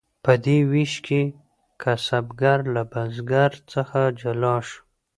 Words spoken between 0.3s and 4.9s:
دې ویش کې کسبګر له بزګر څخه جلا شو.